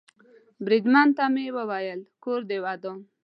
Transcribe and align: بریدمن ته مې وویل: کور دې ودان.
بریدمن 0.65 1.07
ته 1.17 1.23
مې 1.33 1.45
وویل: 1.57 1.99
کور 2.23 2.41
دې 2.49 2.57
ودان. 2.63 2.99